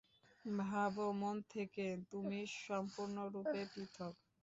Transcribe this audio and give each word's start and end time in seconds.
ভাবো, 0.61 1.05
মন 1.19 1.35
থেকে 1.53 1.83
তুমি 2.11 2.39
সম্পূর্ণরূপে 2.59 3.61
পৃথক। 3.73 4.13